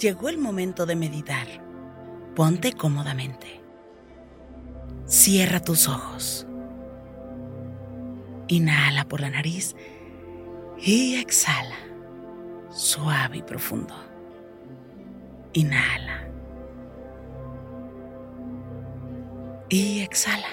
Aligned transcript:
Llegó 0.00 0.30
el 0.30 0.38
momento 0.38 0.86
de 0.86 0.96
meditar. 0.96 1.46
Ponte 2.34 2.72
cómodamente. 2.72 3.60
Cierra 5.04 5.60
tus 5.60 5.88
ojos. 5.88 6.46
Inhala 8.48 9.04
por 9.04 9.20
la 9.20 9.28
nariz 9.28 9.76
y 10.78 11.16
exhala, 11.16 11.76
suave 12.70 13.36
y 13.38 13.42
profundo. 13.42 13.94
Inhala. 15.52 16.26
Y 19.68 20.00
exhala. 20.00 20.48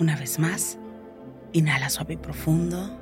Una 0.00 0.16
vez 0.16 0.40
más, 0.40 0.76
inhala 1.52 1.88
suave 1.88 2.14
y 2.14 2.16
profundo. 2.16 3.01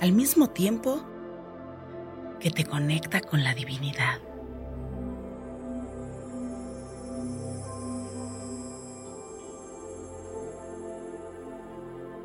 al 0.00 0.12
mismo 0.12 0.48
tiempo 0.48 1.02
que 2.40 2.50
te 2.50 2.64
conecta 2.64 3.20
con 3.20 3.42
la 3.42 3.54
divinidad. 3.54 4.18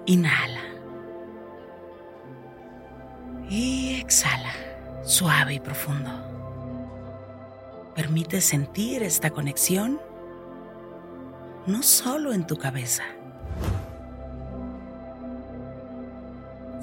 Inhala. 0.06 0.60
Y 3.50 4.00
exhala, 4.00 4.54
suave 5.04 5.56
y 5.56 5.60
profundo. 5.60 6.10
Permite 7.96 8.42
sentir 8.42 9.04
esta 9.04 9.30
conexión 9.30 10.00
no 11.68 11.84
solo 11.84 12.34
en 12.34 12.48
tu 12.48 12.58
cabeza, 12.58 13.04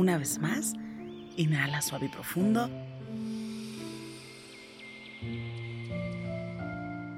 Una 0.00 0.16
vez 0.16 0.38
más, 0.38 0.72
inhala 1.36 1.82
suave 1.82 2.06
y 2.06 2.08
profundo. 2.08 2.70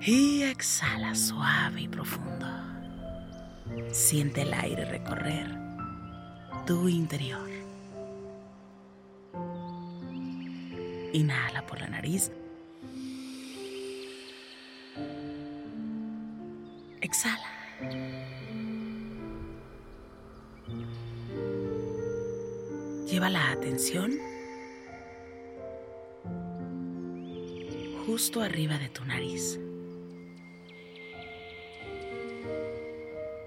Y 0.05 0.43
exhala 0.43 1.15
suave 1.15 1.83
y 1.83 1.87
profundo. 1.87 2.45
Siente 3.93 4.43
el 4.43 4.53
aire 4.53 4.85
recorrer 4.85 5.57
tu 6.67 6.89
interior. 6.89 7.49
Inhala 11.13 11.65
por 11.65 11.81
la 11.81 11.87
nariz. 11.87 12.33
Exhala. 17.01 18.22
Lleva 23.23 23.39
la 23.39 23.53
atención 23.53 24.19
justo 28.05 28.41
arriba 28.41 28.79
de 28.79 28.89
tu 28.89 29.05
nariz, 29.05 29.61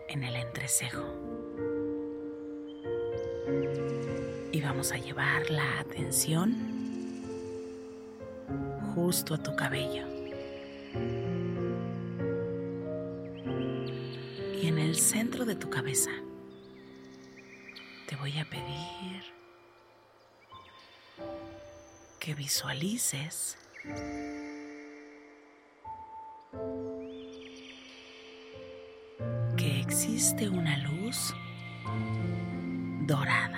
en 0.07 0.23
el 0.23 0.33
entrecejo. 0.37 1.03
Y 4.53 4.61
vamos 4.61 4.93
a 4.93 4.97
llevar 4.97 5.51
la 5.51 5.81
atención 5.81 6.55
justo 8.95 9.33
a 9.33 9.43
tu 9.43 9.57
cabello. 9.57 10.07
Y 14.53 14.67
en 14.67 14.77
el 14.77 14.95
centro 14.95 15.43
de 15.43 15.57
tu 15.57 15.69
cabeza 15.69 16.11
te 18.07 18.15
voy 18.15 18.39
a 18.39 18.49
pedir 18.49 19.34
que 22.25 22.33
visualices 22.33 23.55
que 29.55 29.79
existe 29.79 30.49
una 30.49 30.75
luz 30.79 31.35
dorada. 33.05 33.54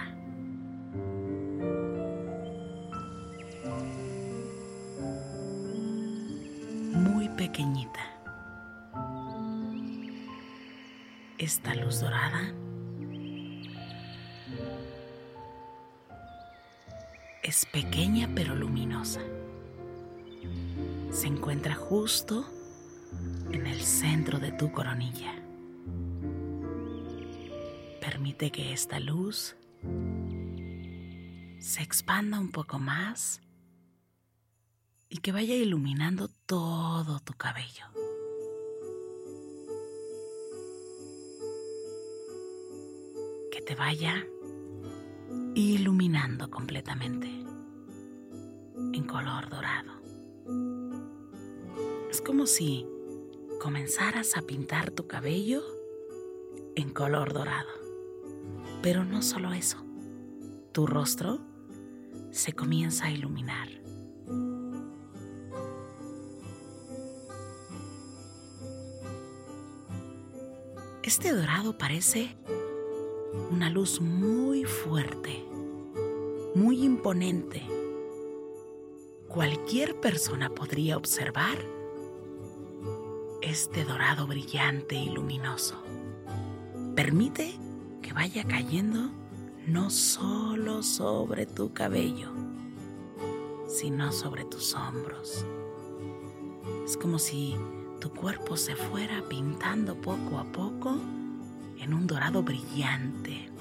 Es 17.58 17.66
pequeña 17.66 18.30
pero 18.36 18.54
luminosa. 18.54 19.22
Se 21.10 21.26
encuentra 21.26 21.74
justo 21.74 22.46
en 23.52 23.66
el 23.66 23.82
centro 23.82 24.38
de 24.38 24.52
tu 24.52 24.72
coronilla. 24.72 25.34
Permite 28.00 28.52
que 28.52 28.74
esta 28.74 29.00
luz 29.00 29.56
se 31.58 31.82
expanda 31.82 32.40
un 32.40 32.52
poco 32.52 32.78
más 32.78 33.42
y 35.10 35.18
que 35.18 35.32
vaya 35.32 35.56
iluminando 35.56 36.28
todo 36.46 37.20
tu 37.22 37.34
cabello. 37.34 37.86
Que 43.52 43.62
te 43.62 43.74
vaya 43.74 44.24
iluminando 45.56 46.52
completamente 46.52 47.37
en 48.98 49.04
color 49.04 49.48
dorado. 49.50 49.92
Es 52.10 52.20
como 52.20 52.48
si 52.48 52.88
comenzaras 53.62 54.36
a 54.36 54.42
pintar 54.42 54.90
tu 54.90 55.06
cabello 55.06 55.62
en 56.76 56.90
color 56.90 57.32
dorado. 57.32 57.70
Pero 58.82 59.06
no 59.06 59.22
solo 59.22 59.54
eso, 59.54 59.78
tu 60.72 60.88
rostro 60.88 61.40
se 62.32 62.54
comienza 62.54 63.06
a 63.06 63.12
iluminar. 63.12 63.70
Este 71.04 71.32
dorado 71.32 71.78
parece 71.78 72.36
una 73.52 73.70
luz 73.70 74.02
muy 74.02 74.64
fuerte, 74.64 75.46
muy 76.56 76.84
imponente. 76.84 77.62
Cualquier 79.38 80.00
persona 80.00 80.50
podría 80.50 80.98
observar 80.98 81.60
este 83.44 83.86
dorado 83.86 84.26
brillante 84.26 84.96
y 84.96 85.12
luminoso. 85.12 85.76
Permite 86.96 87.54
que 88.02 88.14
vaya 88.14 88.46
cayendo 88.46 89.12
no 89.68 89.92
solo 89.92 90.82
sobre 90.82 91.46
tu 91.46 91.72
cabello, 91.72 92.32
sino 93.68 94.12
sobre 94.12 94.44
tus 94.44 94.74
hombros. 94.74 95.46
Es 96.84 96.98
como 96.98 97.20
si 97.20 97.56
tu 98.02 98.10
cuerpo 98.10 98.58
se 98.58 98.76
fuera 98.76 99.22
pintando 99.30 99.94
poco 100.02 100.40
a 100.40 100.46
poco 100.46 100.98
en 101.78 101.94
un 101.94 102.08
dorado 102.08 102.42
brillante, 102.42 103.52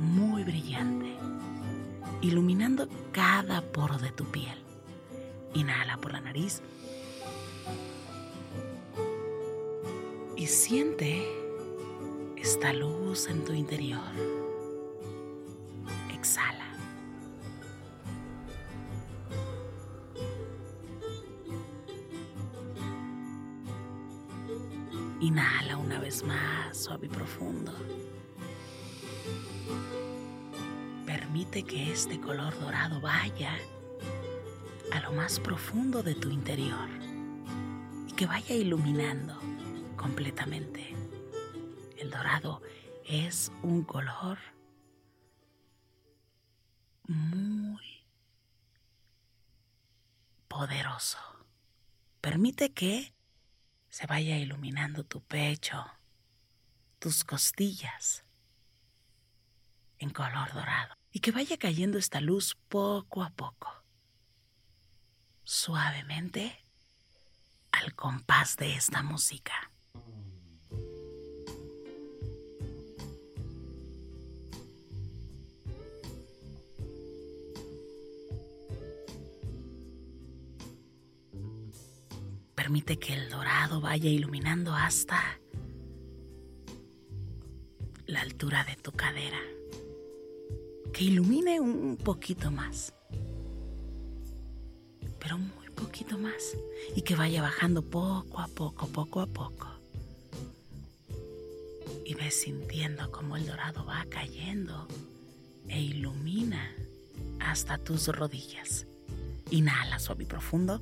muy 0.00 0.42
brillante, 0.42 1.16
iluminando 2.22 2.88
cada 3.10 3.60
poro 3.60 3.98
de 3.98 4.10
tu 4.12 4.24
piel. 4.24 4.56
Inhala 5.54 5.98
por 5.98 6.12
la 6.12 6.20
nariz 6.20 6.62
y 10.36 10.46
siente 10.46 11.22
esta 12.36 12.72
luz 12.72 13.26
en 13.28 13.44
tu 13.44 13.52
interior. 13.52 14.00
Exhala. 16.14 16.72
Inhala 25.20 25.76
una 25.76 26.00
vez 26.00 26.24
más, 26.24 26.76
suave 26.76 27.06
y 27.06 27.10
profundo. 27.10 27.72
Permite 31.52 31.70
que 31.70 31.92
este 31.92 32.18
color 32.18 32.58
dorado 32.58 32.98
vaya 33.02 33.54
a 34.90 35.00
lo 35.00 35.12
más 35.12 35.38
profundo 35.38 36.02
de 36.02 36.14
tu 36.14 36.30
interior 36.30 36.88
y 38.08 38.12
que 38.12 38.24
vaya 38.24 38.54
iluminando 38.54 39.38
completamente. 39.94 40.96
El 41.98 42.10
dorado 42.10 42.62
es 43.04 43.52
un 43.62 43.84
color 43.84 44.38
muy 47.06 48.06
poderoso. 50.48 51.18
Permite 52.22 52.72
que 52.72 53.12
se 53.90 54.06
vaya 54.06 54.38
iluminando 54.38 55.04
tu 55.04 55.20
pecho, 55.20 55.84
tus 56.98 57.24
costillas 57.24 58.24
en 59.98 60.08
color 60.08 60.50
dorado 60.54 61.01
y 61.12 61.20
que 61.20 61.30
vaya 61.30 61.58
cayendo 61.58 61.98
esta 61.98 62.20
luz 62.20 62.56
poco 62.68 63.22
a 63.22 63.30
poco, 63.30 63.70
suavemente 65.44 66.58
al 67.70 67.94
compás 67.94 68.56
de 68.56 68.74
esta 68.74 69.02
música. 69.02 69.70
Permite 82.54 82.98
que 82.98 83.14
el 83.14 83.28
dorado 83.28 83.80
vaya 83.80 84.08
iluminando 84.08 84.72
hasta 84.72 85.40
la 88.06 88.20
altura 88.20 88.64
de 88.64 88.76
tu 88.76 88.92
cadera. 88.92 89.51
Que 90.92 91.04
ilumine 91.04 91.60
un 91.60 91.96
poquito 91.96 92.50
más. 92.50 92.92
Pero 95.18 95.38
muy 95.38 95.68
poquito 95.74 96.18
más. 96.18 96.56
Y 96.94 97.02
que 97.02 97.14
vaya 97.14 97.42
bajando 97.42 97.82
poco 97.82 98.40
a 98.40 98.48
poco, 98.48 98.86
poco 98.88 99.20
a 99.20 99.26
poco. 99.26 99.68
Y 102.04 102.14
ves 102.14 102.40
sintiendo 102.42 103.10
cómo 103.10 103.36
el 103.36 103.46
dorado 103.46 103.84
va 103.86 104.04
cayendo 104.08 104.86
e 105.68 105.80
ilumina 105.80 106.74
hasta 107.40 107.78
tus 107.78 108.08
rodillas. 108.08 108.86
Inhala 109.50 109.98
suave 109.98 110.24
y 110.24 110.26
profundo. 110.26 110.80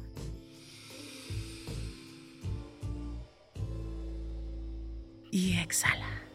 y 5.30 5.58
exhala. 5.58 6.29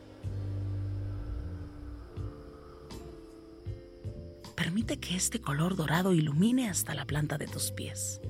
Que 4.86 5.16
este 5.16 5.42
color 5.42 5.76
dorado 5.76 6.14
ilumine 6.14 6.70
hasta 6.70 6.96
la 6.96 7.06
planta 7.06 7.38
de 7.38 7.48
tus 7.48 7.72
pies. 7.72 8.22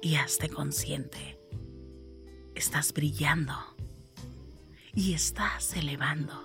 Y 0.00 0.14
hazte 0.14 0.48
consciente. 0.48 1.38
Estás 2.54 2.92
brillando 2.92 3.54
y 4.94 5.14
estás 5.14 5.74
elevando 5.74 6.44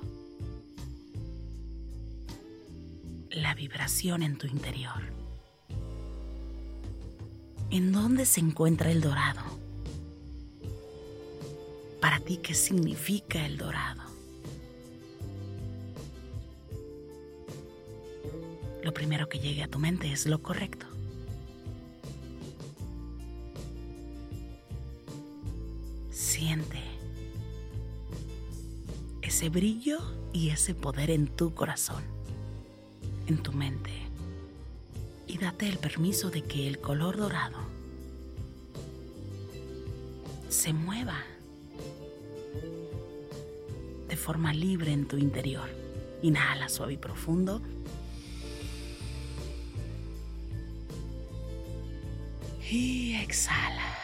la 3.30 3.54
vibración 3.54 4.24
en 4.24 4.38
tu 4.38 4.48
interior. 4.48 5.04
¿En 7.70 7.92
dónde 7.92 8.26
se 8.26 8.40
encuentra 8.40 8.92
el 8.92 9.02
dorado? 9.02 9.64
para 12.04 12.20
ti 12.20 12.36
qué 12.36 12.54
significa 12.54 13.46
el 13.46 13.56
dorado. 13.56 14.03
Lo 18.84 18.94
primero 18.94 19.30
que 19.30 19.40
llegue 19.40 19.64
a 19.64 19.68
tu 19.70 19.80
mente 19.80 20.12
es 20.12 20.26
lo 20.26 20.44
correcto. 20.44 20.86
Siente 26.12 26.82
ese 29.22 29.50
brillo 29.50 30.00
y 30.34 30.50
ese 30.50 30.76
poder 30.76 31.12
en 31.12 31.28
tu 31.28 31.54
corazón, 31.54 32.04
en 33.28 33.42
tu 33.42 33.54
mente. 33.54 33.92
Y 35.28 35.38
date 35.38 35.70
el 35.70 35.78
permiso 35.78 36.30
de 36.30 36.44
que 36.44 36.68
el 36.68 36.80
color 36.80 37.16
dorado 37.16 37.60
se 40.50 40.74
mueva 40.74 41.24
de 44.10 44.18
forma 44.18 44.54
libre 44.54 44.92
en 44.92 45.08
tu 45.08 45.18
interior. 45.18 45.70
Inhala 46.22 46.68
suave 46.68 46.94
y 46.94 46.98
profundo. 46.98 47.62
Y 52.76 53.14
exhala. 53.14 54.00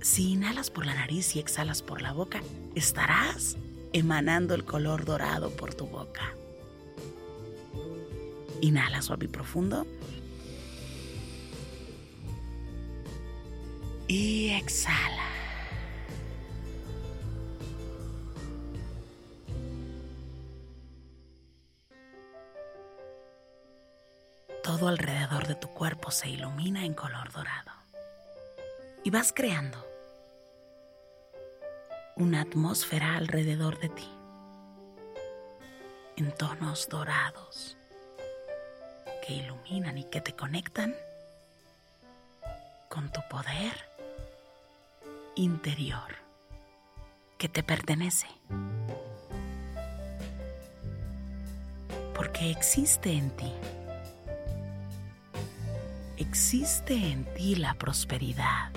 Si 0.00 0.32
inhalas 0.32 0.68
por 0.68 0.84
la 0.84 0.96
nariz 0.96 1.36
y 1.36 1.38
exhalas 1.38 1.80
por 1.80 2.02
la 2.02 2.12
boca, 2.12 2.42
estarás 2.74 3.56
emanando 3.92 4.56
el 4.56 4.64
color 4.64 5.04
dorado 5.04 5.50
por 5.50 5.74
tu 5.74 5.86
boca. 5.86 6.34
Inhala 8.60 9.00
suave 9.00 9.26
y 9.26 9.28
profundo. 9.28 9.86
y 14.08 14.50
exhala. 14.50 15.11
Todo 24.72 24.88
alrededor 24.88 25.46
de 25.48 25.54
tu 25.54 25.68
cuerpo 25.68 26.10
se 26.10 26.30
ilumina 26.30 26.86
en 26.86 26.94
color 26.94 27.30
dorado. 27.30 27.72
Y 29.04 29.10
vas 29.10 29.30
creando 29.30 29.86
una 32.16 32.40
atmósfera 32.40 33.16
alrededor 33.16 33.78
de 33.80 33.90
ti 33.90 34.08
en 36.16 36.32
tonos 36.32 36.88
dorados 36.88 37.76
que 39.26 39.34
iluminan 39.34 39.98
y 39.98 40.04
que 40.04 40.22
te 40.22 40.34
conectan 40.34 40.96
con 42.88 43.12
tu 43.12 43.20
poder 43.28 43.74
interior 45.34 46.16
que 47.36 47.50
te 47.50 47.62
pertenece. 47.62 48.28
Porque 52.14 52.50
existe 52.50 53.12
en 53.12 53.36
ti. 53.36 53.52
Existe 56.22 56.94
en 56.94 57.24
ti 57.34 57.56
la 57.56 57.74
prosperidad. 57.74 58.70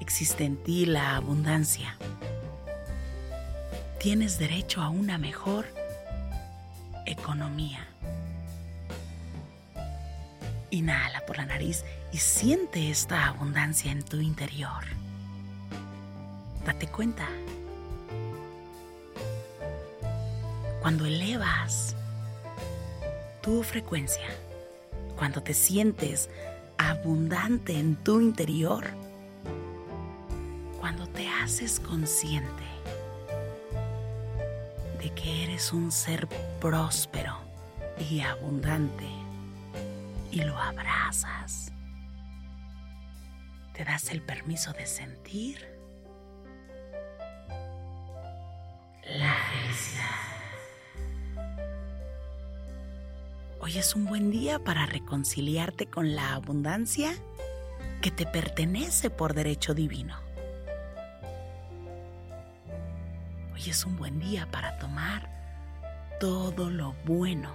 Existe 0.00 0.44
en 0.44 0.56
ti 0.56 0.86
la 0.86 1.16
abundancia. 1.16 1.96
Tienes 3.98 4.38
derecho 4.38 4.82
a 4.82 4.88
una 4.88 5.18
mejor 5.18 5.66
economía. 7.06 7.88
Inhala 10.70 11.26
por 11.26 11.38
la 11.38 11.46
nariz 11.46 11.84
y 12.12 12.18
siente 12.18 12.88
esta 12.88 13.26
abundancia 13.26 13.90
en 13.90 14.04
tu 14.04 14.20
interior. 14.20 14.84
Date 16.64 16.86
cuenta. 16.86 17.26
Cuando 20.80 21.04
elevas 21.04 21.96
tu 23.42 23.64
frecuencia, 23.64 24.45
cuando 25.16 25.42
te 25.42 25.54
sientes 25.54 26.30
abundante 26.78 27.78
en 27.78 27.96
tu 27.96 28.20
interior, 28.20 28.84
cuando 30.78 31.08
te 31.08 31.28
haces 31.28 31.80
consciente 31.80 32.62
de 35.00 35.10
que 35.14 35.44
eres 35.44 35.72
un 35.72 35.90
ser 35.90 36.28
próspero 36.60 37.38
y 38.10 38.20
abundante 38.20 39.08
y 40.30 40.42
lo 40.42 40.56
abrazas, 40.58 41.72
te 43.72 43.84
das 43.84 44.10
el 44.10 44.22
permiso 44.22 44.72
de 44.72 44.86
sentir 44.86 45.75
Hoy 53.66 53.78
es 53.78 53.96
un 53.96 54.04
buen 54.04 54.30
día 54.30 54.60
para 54.60 54.86
reconciliarte 54.86 55.86
con 55.86 56.14
la 56.14 56.34
abundancia 56.34 57.12
que 58.00 58.12
te 58.12 58.24
pertenece 58.24 59.10
por 59.10 59.34
derecho 59.34 59.74
divino. 59.74 60.16
Hoy 63.52 63.68
es 63.68 63.84
un 63.84 63.96
buen 63.96 64.20
día 64.20 64.48
para 64.52 64.78
tomar 64.78 65.28
todo 66.20 66.70
lo 66.70 66.92
bueno 67.04 67.50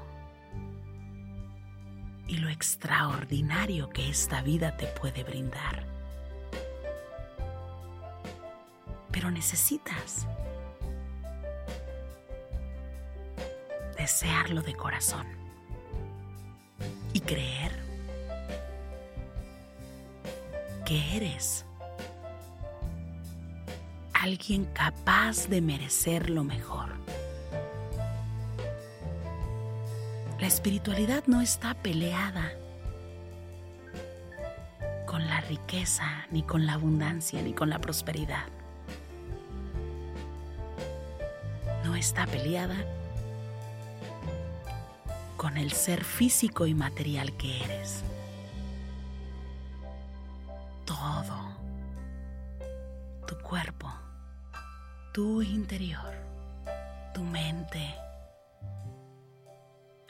y 2.28 2.40
lo 2.40 2.50
extraordinario 2.50 3.88
que 3.88 4.10
esta 4.10 4.42
vida 4.42 4.76
te 4.76 4.88
puede 4.88 5.24
brindar. 5.24 5.86
Pero 9.12 9.32
necesitas 9.32 10.28
desearlo 13.96 14.62
de 14.62 14.76
corazón 14.76 15.41
creer 17.32 17.72
que 20.86 21.16
eres 21.16 21.66
alguien 24.12 24.66
capaz 24.66 25.48
de 25.48 25.62
merecer 25.62 26.30
lo 26.30 26.44
mejor. 26.44 26.90
La 30.42 30.48
espiritualidad 30.48 31.24
no 31.28 31.40
está 31.40 31.74
peleada 31.74 32.52
con 35.06 35.26
la 35.26 35.40
riqueza, 35.40 36.26
ni 36.32 36.44
con 36.44 36.66
la 36.66 36.74
abundancia, 36.74 37.42
ni 37.42 37.54
con 37.54 37.70
la 37.70 37.80
prosperidad. 37.80 38.48
No 41.86 41.96
está 41.96 42.28
peleada 42.28 42.76
con 45.42 45.58
el 45.58 45.72
ser 45.72 46.04
físico 46.04 46.68
y 46.68 46.76
material 46.76 47.36
que 47.36 47.64
eres. 47.64 48.04
Todo, 50.86 51.58
tu 53.26 53.36
cuerpo, 53.40 53.92
tu 55.12 55.42
interior, 55.42 56.14
tu 57.16 57.24
mente, 57.24 57.92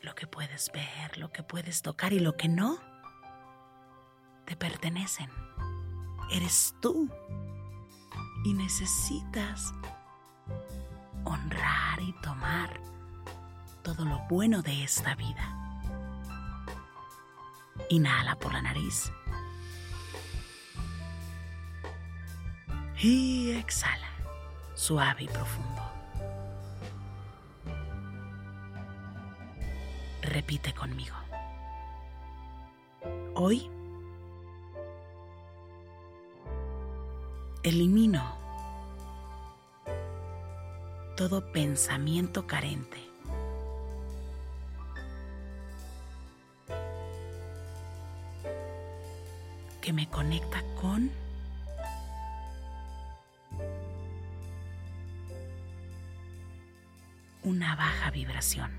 lo 0.02 0.14
que 0.16 0.28
puedes 0.28 0.70
ver, 0.74 1.18
lo 1.18 1.32
que 1.32 1.44
puedes 1.44 1.82
tocar 1.82 2.12
y 2.12 2.20
lo 2.20 2.36
que 2.36 2.50
no, 2.50 2.78
te 4.44 4.58
pertenecen. 4.58 5.30
Eres 6.30 6.76
tú. 6.82 7.10
Y 8.44 8.54
necesitas 8.54 9.74
honrar 11.24 12.02
y 12.02 12.12
tomar 12.22 12.82
todo 13.84 14.06
lo 14.06 14.20
bueno 14.30 14.62
de 14.62 14.84
esta 14.84 15.16
vida. 15.16 15.58
Inhala 17.90 18.36
por 18.36 18.54
la 18.54 18.62
nariz. 18.62 19.12
Y 23.02 23.52
exhala, 23.52 24.10
suave 24.76 25.24
y 25.24 25.28
profundo. 25.28 25.82
Repite 30.22 30.74
conmigo. 30.74 31.16
Hoy 33.34 33.70
elimino 37.64 38.38
todo 41.18 41.52
pensamiento 41.52 42.46
carente 42.46 43.11
que 49.82 49.94
me 49.94 50.08
conecta 50.08 50.64
con 50.80 51.10
una 57.44 57.76
baja 57.76 58.12
vibración. 58.12 58.72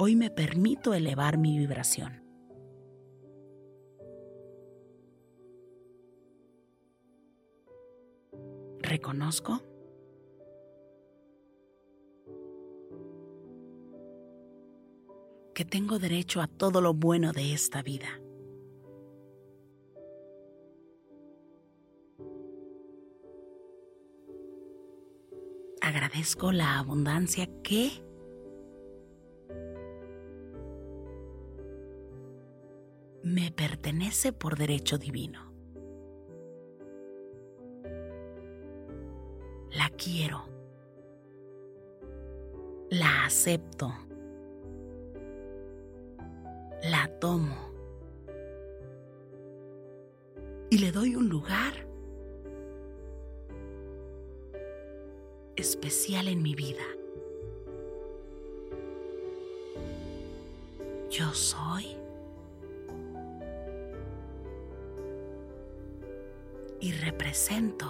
Hoy 0.00 0.16
me 0.16 0.30
permito 0.30 0.94
elevar 0.94 1.38
mi 1.38 1.58
vibración. 1.58 2.27
Reconozco 8.88 9.62
que 15.54 15.64
tengo 15.64 15.98
derecho 15.98 16.40
a 16.40 16.46
todo 16.46 16.80
lo 16.80 16.94
bueno 16.94 17.32
de 17.32 17.52
esta 17.52 17.82
vida. 17.82 18.08
Agradezco 25.80 26.52
la 26.52 26.78
abundancia 26.78 27.48
que 27.62 27.90
me 33.22 33.50
pertenece 33.50 34.32
por 34.32 34.56
derecho 34.56 34.96
divino. 34.96 35.47
Quiero, 40.02 40.44
la 42.90 43.26
acepto, 43.26 43.92
la 46.84 47.08
tomo. 47.18 47.68
Y 50.70 50.78
le 50.78 50.92
doy 50.92 51.16
un 51.16 51.28
lugar 51.28 51.72
especial 55.56 56.28
en 56.28 56.42
mi 56.42 56.54
vida. 56.54 56.84
Yo 61.10 61.32
soy 61.32 61.96
y 66.80 66.92
represento 66.92 67.86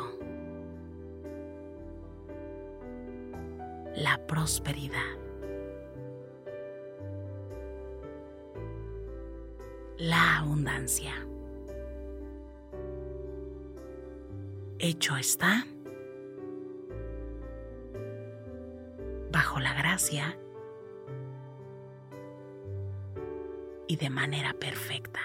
la 3.99 4.17
prosperidad. 4.28 5.19
La 9.99 10.38
abundancia. 10.38 11.14
Hecho 14.78 15.17
está. 15.17 15.67
Bajo 19.33 19.59
la 19.59 19.75
gracia 19.75 20.38
y 23.88 23.97
de 23.97 24.11
manera 24.11 24.52
perfecta. 24.52 25.21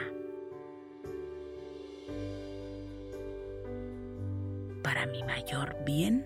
Para 4.82 5.06
mi 5.06 5.22
mayor 5.24 5.76
bien 5.86 6.26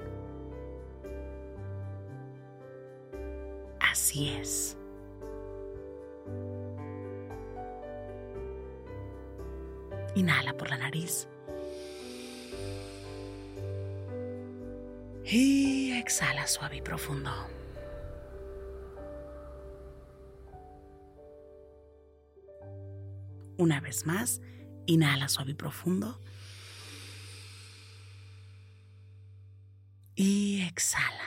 Inhala 10.16 10.54
por 10.58 10.70
la 10.70 10.78
nariz. 10.78 11.28
Y 15.26 15.92
exhala 15.92 16.48
suave 16.48 16.78
y 16.78 16.82
profundo. 16.82 17.32
Una 23.58 23.82
vez 23.82 24.06
más, 24.06 24.42
inhala 24.86 25.28
suave 25.28 25.52
y 25.52 25.56
profundo. 25.56 26.22
Y 30.16 30.62
exhala. 30.62 31.27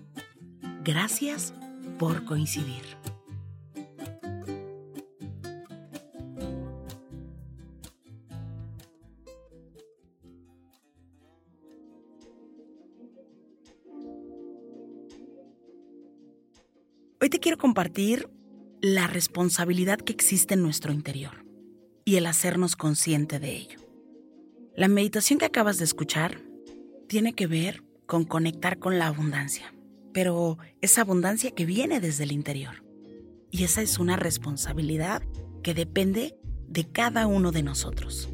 Gracias 0.83 1.53
por 1.99 2.25
coincidir. 2.25 2.81
Hoy 17.21 17.29
te 17.29 17.39
quiero 17.39 17.59
compartir 17.59 18.27
la 18.81 19.05
responsabilidad 19.05 19.99
que 19.99 20.13
existe 20.13 20.55
en 20.55 20.63
nuestro 20.63 20.91
interior 20.91 21.45
y 22.05 22.15
el 22.15 22.25
hacernos 22.25 22.75
consciente 22.75 23.37
de 23.37 23.55
ello. 23.55 23.79
La 24.75 24.87
meditación 24.87 25.37
que 25.37 25.45
acabas 25.45 25.77
de 25.77 25.83
escuchar 25.83 26.41
tiene 27.07 27.33
que 27.33 27.45
ver 27.45 27.83
con 28.07 28.25
conectar 28.25 28.79
con 28.79 28.97
la 28.97 29.05
abundancia, 29.05 29.71
pero 30.13 30.57
esa 30.81 31.01
abundancia 31.01 31.51
que 31.51 31.65
viene 31.65 31.99
desde 31.99 32.23
el 32.23 32.31
interior. 32.31 32.83
Y 33.49 33.63
esa 33.63 33.81
es 33.81 33.99
una 33.99 34.15
responsabilidad 34.15 35.23
que 35.63 35.73
depende 35.73 36.37
de 36.67 36.89
cada 36.89 37.27
uno 37.27 37.51
de 37.51 37.63
nosotros. 37.63 38.29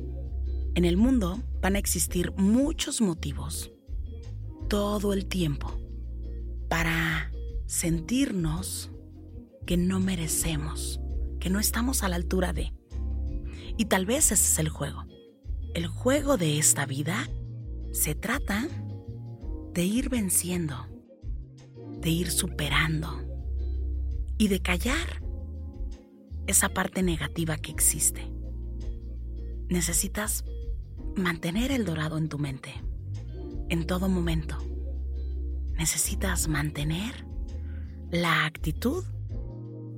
En 0.76 0.86
el 0.86 0.98
mundo 0.98 1.42
van 1.62 1.76
a 1.76 1.80
existir 1.80 2.32
muchos 2.38 3.02
motivos 3.02 3.72
todo 4.70 5.14
el 5.14 5.26
tiempo 5.26 5.74
para 6.70 7.32
sentirnos 7.66 8.92
que 9.66 9.78
no 9.78 10.00
merecemos, 10.00 11.00
que 11.40 11.50
no 11.50 11.60
estamos 11.60 12.04
a 12.04 12.10
la 12.10 12.16
altura 12.16 12.54
de. 12.54 12.74
Y 13.78 13.86
tal 13.86 14.06
vez 14.06 14.32
ese 14.32 14.36
es 14.36 14.60
el 14.60 14.70
juego. 14.70 15.06
El 15.74 15.88
juego 15.88 16.38
de 16.38 16.58
esta 16.58 16.86
vida 16.86 17.30
se 17.92 18.16
trata 18.16 18.68
de 19.74 19.84
ir 19.84 20.10
venciendo, 20.10 20.88
de 22.08 22.14
ir 22.14 22.32
superando 22.32 23.22
y 24.38 24.48
de 24.48 24.62
callar 24.62 25.22
esa 26.48 26.70
parte 26.70 27.04
negativa 27.04 27.58
que 27.58 27.70
existe. 27.70 28.32
Necesitas 29.68 30.46
mantener 31.18 31.70
el 31.70 31.84
dorado 31.84 32.18
en 32.18 32.30
tu 32.30 32.40
mente, 32.40 32.72
en 33.68 33.86
todo 33.86 34.08
momento. 34.08 34.58
Necesitas 35.74 36.48
mantener 36.48 37.28
la 38.10 38.46
actitud 38.46 39.04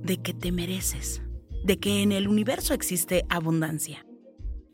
de 0.02 0.20
que 0.20 0.34
te 0.34 0.50
mereces, 0.50 1.22
de 1.62 1.78
que 1.78 2.02
en 2.02 2.10
el 2.10 2.26
universo 2.26 2.74
existe 2.74 3.24
abundancia. 3.28 4.04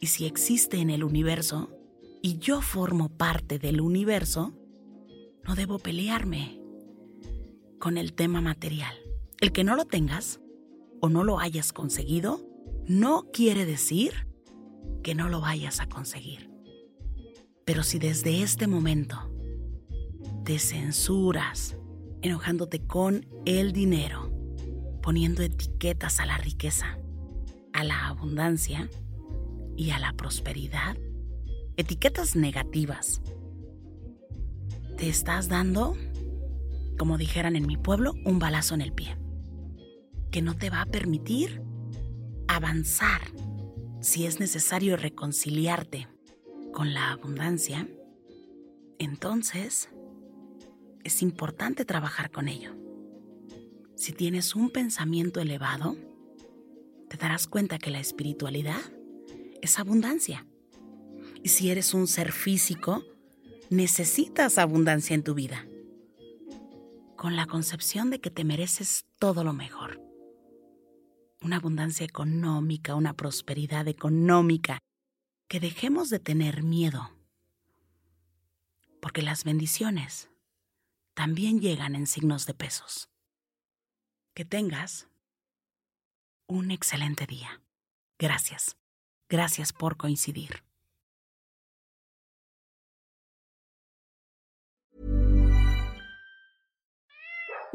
Y 0.00 0.06
si 0.06 0.24
existe 0.24 0.78
en 0.78 0.88
el 0.88 1.04
universo, 1.04 1.68
y 2.22 2.38
yo 2.38 2.62
formo 2.62 3.10
parte 3.10 3.58
del 3.58 3.82
universo, 3.82 4.54
no 5.46 5.54
debo 5.54 5.78
pelearme 5.78 6.64
con 7.78 7.98
el 7.98 8.12
tema 8.12 8.40
material. 8.40 8.94
El 9.40 9.52
que 9.52 9.64
no 9.64 9.76
lo 9.76 9.84
tengas 9.84 10.40
o 11.00 11.08
no 11.08 11.24
lo 11.24 11.38
hayas 11.38 11.72
conseguido, 11.72 12.40
no 12.86 13.26
quiere 13.32 13.66
decir 13.66 14.26
que 15.02 15.14
no 15.14 15.28
lo 15.28 15.40
vayas 15.40 15.80
a 15.80 15.88
conseguir. 15.88 16.50
Pero 17.64 17.82
si 17.82 17.98
desde 17.98 18.42
este 18.42 18.66
momento 18.66 19.32
te 20.44 20.58
censuras, 20.58 21.76
enojándote 22.22 22.86
con 22.86 23.26
el 23.44 23.72
dinero, 23.72 24.30
poniendo 25.02 25.42
etiquetas 25.42 26.20
a 26.20 26.26
la 26.26 26.38
riqueza, 26.38 26.98
a 27.72 27.84
la 27.84 28.08
abundancia 28.08 28.88
y 29.76 29.90
a 29.90 29.98
la 29.98 30.12
prosperidad, 30.12 30.96
etiquetas 31.76 32.36
negativas. 32.36 33.20
Te 34.96 35.08
estás 35.08 35.48
dando 35.48 35.96
como 36.96 37.18
dijeran 37.18 37.56
en 37.56 37.66
mi 37.66 37.76
pueblo, 37.76 38.14
un 38.24 38.38
balazo 38.38 38.74
en 38.74 38.80
el 38.80 38.92
pie, 38.92 39.16
que 40.30 40.42
no 40.42 40.56
te 40.56 40.70
va 40.70 40.82
a 40.82 40.86
permitir 40.86 41.62
avanzar 42.48 43.22
si 44.00 44.26
es 44.26 44.40
necesario 44.40 44.96
reconciliarte 44.96 46.08
con 46.72 46.94
la 46.94 47.10
abundancia, 47.10 47.88
entonces 48.98 49.88
es 51.04 51.22
importante 51.22 51.84
trabajar 51.84 52.30
con 52.30 52.48
ello. 52.48 52.74
Si 53.94 54.12
tienes 54.12 54.54
un 54.54 54.70
pensamiento 54.70 55.40
elevado, 55.40 55.96
te 57.08 57.16
darás 57.16 57.46
cuenta 57.46 57.78
que 57.78 57.90
la 57.90 58.00
espiritualidad 58.00 58.80
es 59.62 59.78
abundancia. 59.78 60.46
Y 61.42 61.48
si 61.48 61.70
eres 61.70 61.94
un 61.94 62.06
ser 62.06 62.32
físico, 62.32 63.04
necesitas 63.70 64.58
abundancia 64.58 65.14
en 65.14 65.22
tu 65.22 65.34
vida. 65.34 65.66
Con 67.16 67.34
la 67.34 67.46
concepción 67.46 68.10
de 68.10 68.20
que 68.20 68.30
te 68.30 68.44
mereces 68.44 69.06
todo 69.18 69.42
lo 69.42 69.52
mejor. 69.52 70.00
Una 71.40 71.56
abundancia 71.56 72.04
económica, 72.04 72.94
una 72.94 73.14
prosperidad 73.14 73.88
económica. 73.88 74.78
Que 75.48 75.60
dejemos 75.60 76.10
de 76.10 76.18
tener 76.18 76.62
miedo. 76.62 77.10
Porque 79.00 79.22
las 79.22 79.44
bendiciones 79.44 80.28
también 81.14 81.60
llegan 81.60 81.94
en 81.94 82.06
signos 82.06 82.46
de 82.46 82.52
pesos. 82.54 83.08
Que 84.34 84.44
tengas 84.44 85.08
un 86.46 86.70
excelente 86.70 87.26
día. 87.26 87.62
Gracias. 88.18 88.76
Gracias 89.28 89.72
por 89.72 89.96
coincidir. 89.96 90.62